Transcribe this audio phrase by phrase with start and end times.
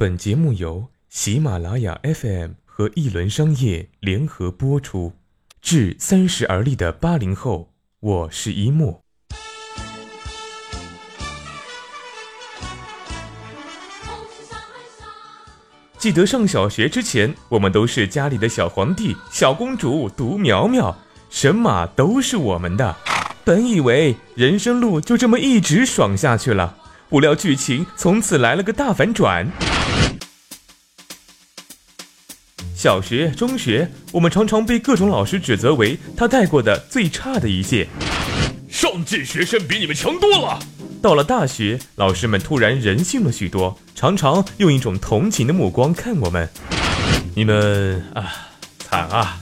[0.00, 5.12] 本节目由喜马拉雅 FM 和一轮商业联合播出。
[5.60, 9.02] 致三十而立的八零后，我是一木。
[15.98, 20.96] 记得上小学之前，我们都是家里的小皇帝、小公主、独苗苗，
[21.28, 22.96] 神马都是我们的。
[23.44, 26.78] 本以为人生路就这么一直爽下去了，
[27.10, 29.46] 不料剧情从此来了个大反转。
[32.80, 37.86] 小学、中学，我们常常被各种老师指责为他带过的最差的一届。
[38.70, 40.58] 上届学生比你们强多了。
[41.02, 46.48] 到了大学，老师们突然人性了许多，常常用一种同情的目光看我们。
[47.34, 48.32] 你们啊，
[48.78, 49.38] 惨啊！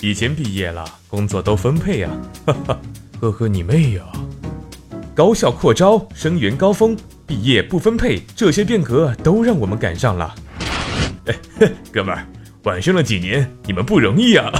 [0.00, 2.10] 以前毕业了，工作都分配啊，
[2.46, 2.80] 哈哈，
[3.20, 4.02] 呵呵你妹呀！
[5.14, 6.96] 高校扩招，生源高峰，
[7.28, 10.34] 毕业不分配，这些变革都让我们赶上了。
[11.26, 12.26] 哎， 哥们儿。
[12.66, 14.52] 晚生了几年，你们不容易啊！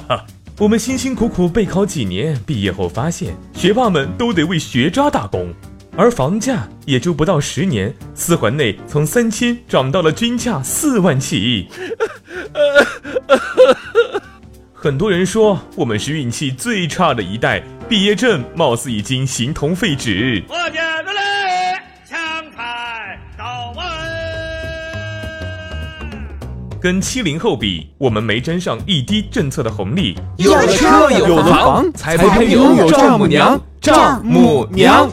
[0.58, 5.52] 我们辛辛苦苦备考几年，毕业后发现学霸们都得为学渣打工，
[5.94, 11.68] 而房价也就不到十年，四环内从三千涨到了均价四万起。
[14.72, 20.42] 很多人说我们是运气最差的一代，毕业证貌似已经形同废纸。
[26.82, 30.18] 跟七零后比，我们没沾上一滴政策的红利。
[30.36, 33.60] 有了车有了房，才配拥有丈母娘。
[33.80, 35.08] 丈母娘。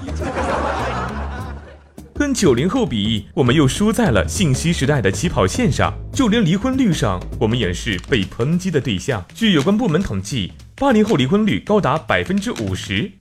[2.15, 5.93] 跟九零后比，我们又输在了信息时代的起跑线上。
[6.11, 9.23] 就连离婚率上，我们也是被抨击的对象。
[9.35, 13.11] 据有关部门统计，八零后离婚率高达百分之五十。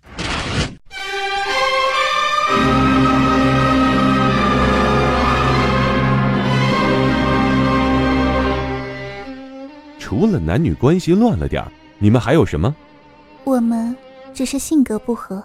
[10.09, 12.75] 除了男女关系乱了点儿，你们还有什么？
[13.45, 13.95] 我们
[14.33, 15.45] 只是性格不合。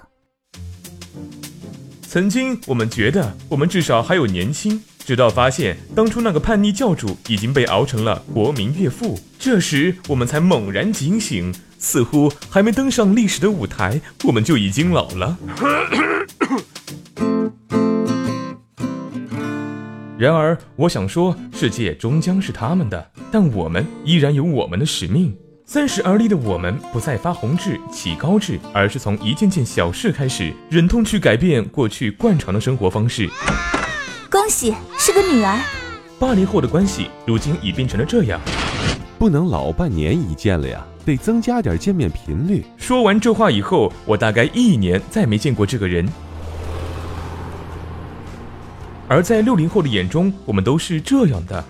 [2.01, 15.37] 曾经我们觉得我们至少还有年轻，直到发现当初那个叛逆教主已经被熬成了国民岳父，这时我们才猛然警醒，似乎还没登上历史的舞台，我们就已经老了。
[20.23, 25.35] 然而，我想说，世界终将是他们的，但我们依然有我们的使命。
[25.65, 33.29] 三十而立的我们，不再发宏志、起高志，而是从一件件小事开始，忍痛去改变过去惯常的生活方式。
[34.31, 35.59] 恭喜，是个女儿。
[36.17, 38.39] 八零后的关系，如今已变成了这样，
[39.19, 42.63] 不能老半年一见了呀，得增加点见面频率。
[42.77, 46.07] 说完这话以后，我大概一年再没见过这个人。
[49.13, 51.63] 而在六零后的眼中，我们都是这样的。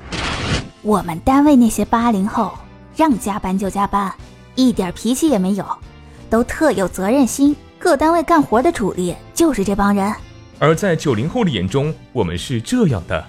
[0.81, 2.57] 我们单位那些八零后，
[2.95, 4.09] 让加班就加班，
[4.55, 5.65] 一点脾气也没有，
[6.29, 7.53] 都特有责任心。
[7.77, 10.09] 各单位干活的主力就是这帮人。
[10.57, 13.25] 而在九零后的眼中，我们是这样的。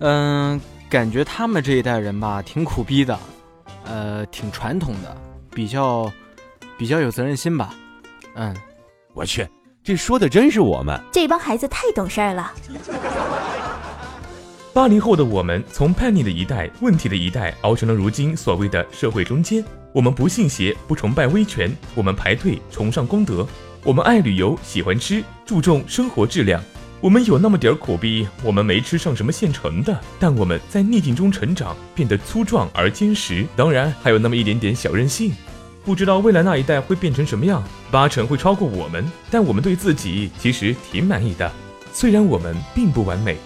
[0.00, 0.60] 嗯，
[0.90, 3.18] 感觉他们这一代人吧，挺苦逼的，
[3.86, 5.16] 呃，挺传统的，
[5.54, 6.12] 比较
[6.76, 7.74] 比较有责任心吧。
[8.34, 8.54] 嗯，
[9.14, 9.48] 我去。
[9.84, 12.52] 这说的真是我们这帮孩子太懂事儿了。
[14.72, 19.62] 八零后的我们，从叛逆的一代、问题的一代，熬成了如今所谓的社会中间。
[19.92, 23.44] 我们不信邪，不崇拜威权，我们排队崇尚公德，
[23.82, 26.62] 我们爱旅游，喜欢吃，注重生活质量。
[27.00, 33.44] 我们有那么点儿苦逼，我们没吃上什么现成的，但我们在逆境中成长，变得粗壮而坚实。
[33.56, 35.32] 当然，还有那么一点点小任性。
[35.84, 41.50] 不知道未来那一代会变成什么样，八成会超过我们，但我们对自己其实挺满意的，
[41.92, 43.36] 虽然我们并不完美。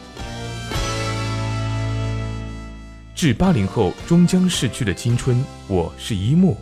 [3.14, 6.58] 致八零后终将逝去的青春，我是一木。